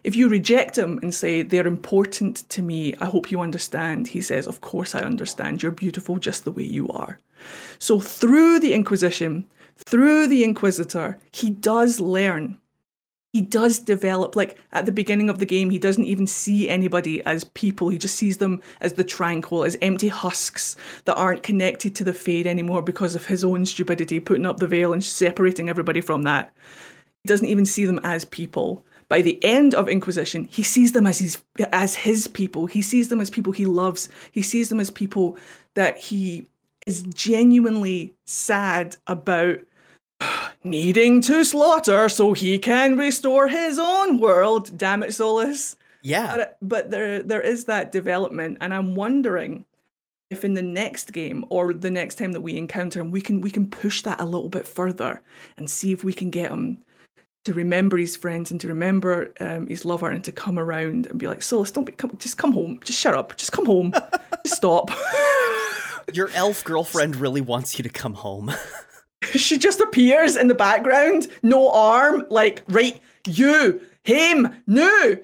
[0.04, 4.20] if you reject him and say, they're important to me, I hope you understand, he
[4.20, 5.62] says, Of course I understand.
[5.62, 7.18] You're beautiful just the way you are.
[7.78, 12.58] So through the Inquisition, through the Inquisitor, he does learn
[13.32, 17.24] he does develop like at the beginning of the game he doesn't even see anybody
[17.26, 21.94] as people he just sees them as the tranquil as empty husks that aren't connected
[21.94, 25.68] to the fade anymore because of his own stupidity putting up the veil and separating
[25.68, 26.52] everybody from that
[27.22, 31.06] he doesn't even see them as people by the end of inquisition he sees them
[31.06, 31.42] as his
[31.72, 35.36] as his people he sees them as people he loves he sees them as people
[35.74, 36.46] that he
[36.86, 39.58] is genuinely sad about
[40.64, 44.76] needing to slaughter so he can restore his own world.
[44.76, 45.76] Damn it, Solas.
[46.02, 46.36] Yeah.
[46.36, 49.64] But, but there there is that development, and I'm wondering
[50.30, 53.40] if in the next game or the next time that we encounter him, we can
[53.40, 55.20] we can push that a little bit further
[55.56, 56.78] and see if we can get him
[57.44, 61.18] to remember his friends and to remember um, his lover and to come around and
[61.18, 63.92] be like, Solas, don't be, come, just come home, just shut up, just come home,
[64.44, 64.90] just stop.
[66.12, 68.52] Your elf girlfriend really wants you to come home.
[69.34, 75.16] she just appears in the background, no arm, like, right, you, him, no.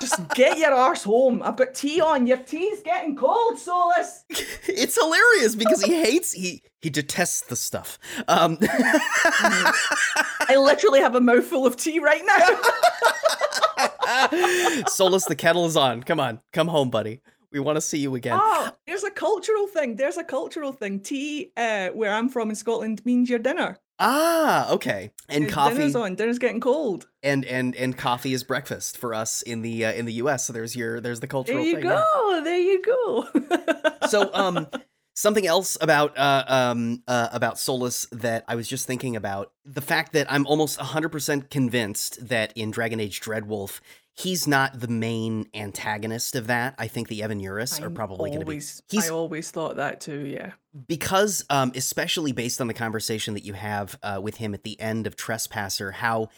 [0.00, 1.42] Just get your arse home.
[1.42, 2.26] I've got tea on.
[2.26, 4.24] Your tea's getting cold, Solas.
[4.68, 7.98] it's hilarious because he hates he he detests the stuff.
[8.28, 12.38] Um I literally have a mouthful of tea right now.
[14.88, 16.02] Solas, the kettle is on.
[16.02, 17.20] Come on, come home, buddy.
[17.50, 18.38] We want to see you again.
[18.40, 19.96] Oh, there's a cultural thing.
[19.96, 21.00] There's a cultural thing.
[21.00, 23.78] Tea, uh, where I'm from in Scotland, means your dinner.
[24.00, 25.10] Ah, okay.
[25.28, 26.14] And coffee Dinner's on.
[26.14, 27.08] Dinner's getting cold.
[27.22, 30.46] and and and coffee is breakfast for us in the uh, in the US.
[30.46, 31.84] So there's your there's the cultural There you thing.
[31.84, 32.04] yeah.
[32.14, 32.40] go.
[32.44, 33.28] There you go.
[34.08, 34.68] so um
[35.14, 39.80] something else about uh um uh, about Solas that I was just thinking about the
[39.82, 43.80] fact that I'm almost 100% convinced that in Dragon Age Dreadwolf
[44.18, 46.74] he's not the main antagonist of that.
[46.76, 50.26] I think the Evanuris are probably going to be he's I always thought that too.
[50.26, 50.52] Yeah.
[50.86, 54.80] because um especially based on the conversation that you have uh, with him at the
[54.80, 56.28] end of Trespasser how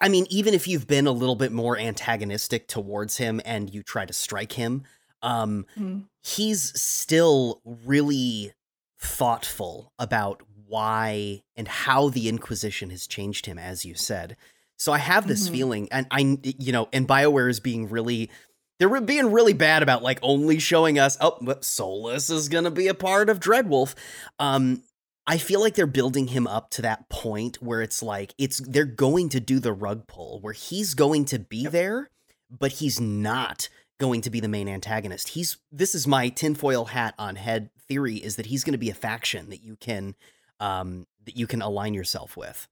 [0.00, 3.82] I mean even if you've been a little bit more antagonistic towards him and you
[3.82, 4.84] try to strike him
[5.22, 6.04] um Mhm.
[6.22, 8.52] he's still really
[8.98, 14.36] thoughtful about why and how the Inquisition has changed him, as you said.
[14.80, 15.52] So I have this Mhm.
[15.52, 18.30] feeling, and I, you know, and Bioware is being really,
[18.78, 22.88] they're being really bad about like only showing us, oh, but Solas is gonna be
[22.88, 23.94] a part of Dreadwolf.
[24.38, 24.82] Um,
[25.26, 28.86] I feel like they're building him up to that point where it's like it's they're
[28.86, 32.08] going to do the rug pull where he's going to be there,
[32.50, 35.28] but he's not going to be the main antagonist.
[35.28, 38.88] He's this is my tinfoil hat on head theory is that he's going to be
[38.88, 40.14] a faction that you can
[40.58, 42.66] um that you can align yourself with.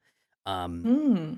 [0.46, 1.34] Um Hmm.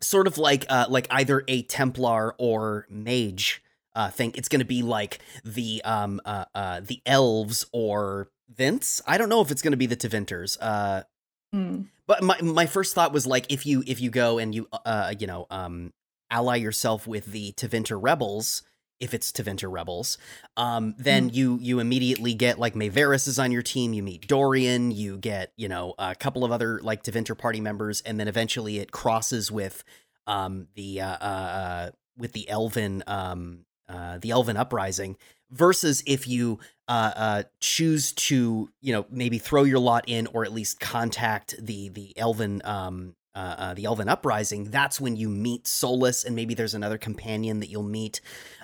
[0.00, 3.62] Sort of like uh like either a Templar or mage
[3.94, 4.32] uh thing.
[4.34, 9.02] It's going to be like the um uh uh the elves or Vince.
[9.06, 10.56] I don't know if it's going to be the Tevinters.
[10.60, 11.02] Uh
[11.50, 11.84] Hmm.
[12.06, 15.14] but my my first thought was like if you if you go and you uh
[15.18, 15.94] you know um
[16.30, 18.62] ally yourself with the Tevinter rebels,
[19.00, 20.18] if it's Tevinter rebels,
[20.56, 24.90] um then you you immediately get like Maevaris is on your team, you meet Dorian,
[24.90, 28.78] you get, you know, a couple of other like Tevinter party members and then eventually
[28.78, 29.84] it crosses with
[30.26, 35.16] um the uh uh, uh with the Elven um uh the Elven uprising
[35.50, 36.58] versus if you
[36.88, 41.54] uh, uh, choose to, you know, maybe throw your lot in, or at least contact
[41.60, 44.70] the the Elven, um, uh, uh, the Elven uprising.
[44.70, 48.20] That's when you meet Solas, and maybe there's another companion that you'll meet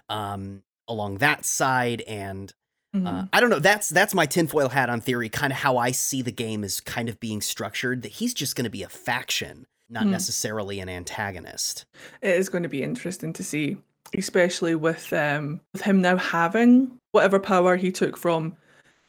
[0.09, 2.03] um, along that side.
[2.03, 2.53] And
[2.95, 3.29] uh, Mhm.
[3.33, 3.59] I don't know.
[3.59, 5.29] That's that's my tinfoil hat on theory.
[5.29, 8.03] Kind of how I see the game is kind of being structured.
[8.03, 10.13] That he's just going to be a faction, not Hmm.
[10.13, 11.87] necessarily an antagonist.
[12.23, 13.79] It is going to be interesting to see,
[14.17, 18.57] especially with um with him now having whatever power he took from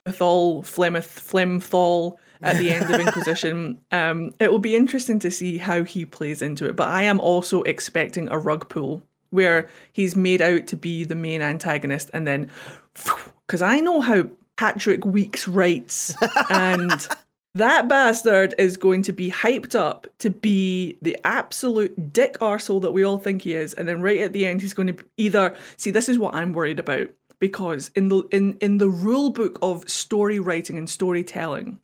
[0.08, 3.80] Thal Flemeth Flemthal at the end of Inquisition.
[3.92, 6.76] Um, it will be interesting to see how he plays into it.
[6.76, 11.16] But I am also expecting a rug pull where he's made out to be the
[11.16, 12.50] main antagonist, and then
[13.48, 14.26] because I know how
[14.58, 16.16] Patrick Weekes writes,
[16.50, 17.08] and
[17.56, 22.92] that bastard is going to be hyped up to be the absolute dick arsehole that
[22.92, 25.56] we all think he is, and then right at the end he's going to either
[25.78, 25.92] see.
[25.92, 29.90] This is what I'm worried about because in the in in the rule book of
[29.90, 31.80] story writing and storytelling,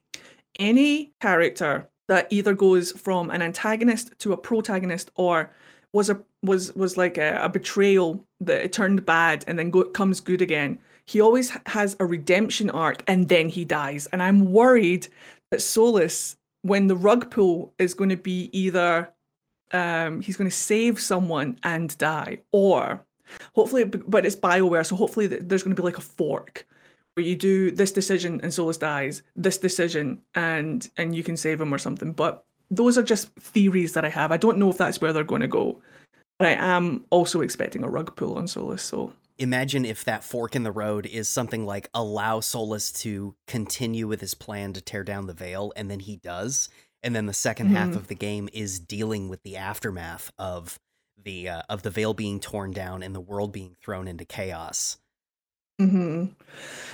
[0.60, 5.52] any character that either goes from an antagonist to a protagonist or
[5.94, 9.84] was a was was like a, a betrayal that it turned bad and then go,
[9.84, 10.80] comes good again.
[11.06, 14.08] He always has a redemption arc and then he dies.
[14.08, 15.08] And I'm worried
[15.52, 19.12] that Solas, when the rug pull is going to be either
[19.74, 23.06] um, he's going to save someone and die, or
[23.56, 26.66] hopefully, but it's Bioware, so hopefully there's going to be like a fork
[27.14, 31.60] where you do this decision and Solas dies, this decision and and you can save
[31.60, 32.14] him or something.
[32.14, 34.32] But those are just theories that I have.
[34.32, 35.82] I don't know if that's where they're going to go.
[36.42, 40.56] But I am also expecting a rug pull on Solas, so imagine if that fork
[40.56, 45.04] in the road is something like allow Solas to continue with his plan to tear
[45.04, 46.68] down the veil, and then he does,
[47.04, 47.76] and then the 2nd mm-hmm.
[47.76, 50.80] half of the game is dealing with the aftermath of
[51.24, 54.98] the uh, of the veil being torn down and the world being thrown into chaos.
[55.78, 56.26] hmm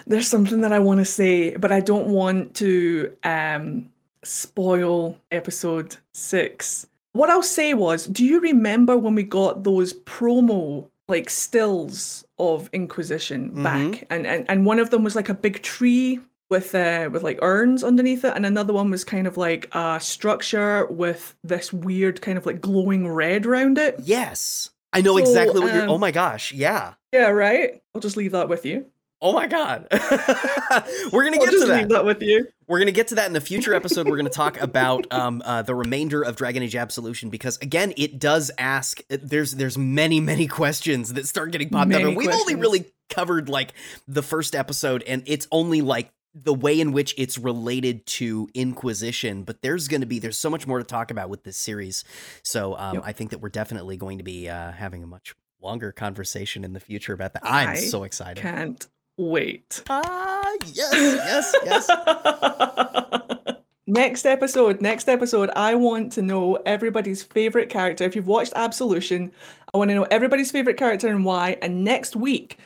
[0.06, 3.92] There's something that I want to say, but I don't want to um,
[4.26, 6.86] spoil episode six.
[7.18, 12.70] What I'll say was, do you remember when we got those promo like stills of
[12.74, 13.64] Inquisition mm-hmm.
[13.64, 14.06] back?
[14.12, 16.20] And, and and one of them was like a big tree
[16.52, 20.00] with uh with like urns underneath it and another one was kind of like a
[20.00, 23.96] structure with this weird kind of like glowing red around it.
[24.04, 24.70] Yes.
[24.94, 26.94] I know so, exactly what um, you're oh my gosh yeah.
[27.12, 27.82] Yeah right?
[27.96, 28.86] I'll just leave that with you
[29.20, 29.88] Oh my god.
[31.12, 31.90] we're gonna get to that.
[31.90, 32.06] that.
[32.06, 32.48] with you.
[32.68, 34.08] We're gonna get to that in the future episode.
[34.08, 38.20] We're gonna talk about um, uh, the remainder of Dragon Age Absolution because again, it
[38.20, 39.02] does ask.
[39.10, 42.52] There's there's many many questions that start getting popped many up, and we've questions.
[42.52, 43.74] only really covered like
[44.08, 49.42] the first episode, and it's only like the way in which it's related to Inquisition.
[49.44, 52.04] But there's gonna be there's so much more to talk about with this series.
[52.44, 53.04] So um, yep.
[53.04, 56.74] I think that we're definitely going to be uh, having a much longer conversation in
[56.74, 57.42] the future about that.
[57.44, 58.44] I'm I so excited.
[58.44, 58.86] Can't
[59.18, 59.84] wait.
[59.90, 63.58] Ah, yes, yes, yes.
[63.88, 68.04] next episode, next episode, I want to know everybody's favorite character.
[68.04, 69.32] If you've watched Absolution,
[69.74, 71.58] I want to know everybody's favorite character and why.
[71.62, 72.58] And next week,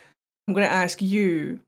[0.47, 1.59] I'm going to ask you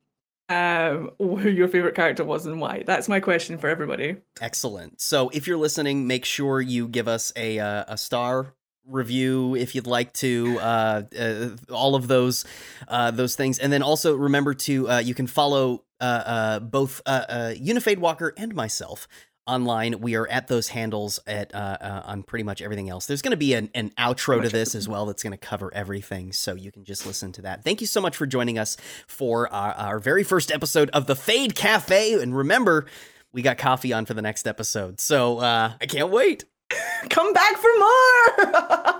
[0.49, 2.83] um, who your favorite character was and why.
[2.85, 4.17] That's my question for everybody.
[4.41, 4.99] Excellent.
[4.99, 8.53] So if you're listening, make sure you give us a uh, a star
[8.87, 12.45] review if you'd like to uh, uh, all of those
[12.87, 13.59] uh, those things.
[13.59, 18.53] And then also remember to uh, you can follow uh, uh, both uh UniFadewalker and
[18.53, 19.07] myself
[19.45, 19.99] online.
[19.99, 23.05] We are at those handles at uh on pretty much everything else.
[23.05, 25.73] There's going to be an, an outro to this as well that's going to cover
[25.73, 27.63] everything so you can just listen to that.
[27.63, 28.77] Thank you so much for joining us
[29.07, 32.13] for our, our very first episode of the fade cafe.
[32.13, 32.85] And remember
[33.31, 34.99] we got coffee on for the next episode.
[34.99, 36.45] So i can't wait
[37.09, 38.93] Come back for more!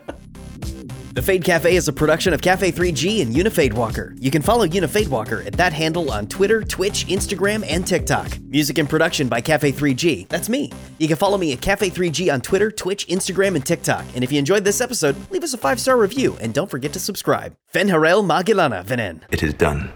[1.15, 4.17] The Fade Cafe is a production of Cafe 3G and UniFadewalker.
[4.19, 8.37] You can follow UniFadewalker at that handle on Twitter, Twitch, Instagram, and TikTok.
[8.41, 10.27] Music and production by Cafe 3G.
[10.27, 10.73] That's me.
[10.97, 14.03] You can follow me at Cafe 3G on Twitter, Twitch, Instagram, and TikTok.
[14.13, 16.91] And if you enjoyed this episode, leave us a five star review and don't forget
[16.91, 17.55] to subscribe.
[17.67, 19.21] Fen Harel Magilana vhenen.
[19.31, 19.93] It is done.